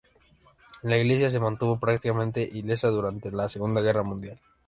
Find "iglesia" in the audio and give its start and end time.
0.97-1.29